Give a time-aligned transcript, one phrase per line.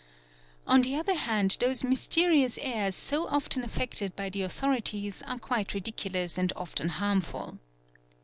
[0.65, 5.75] On the other hand those mysterious airs so often affected by the— authorities are quite
[5.75, 7.59] ridiculous and often harmful.